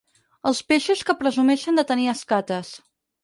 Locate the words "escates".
2.17-2.73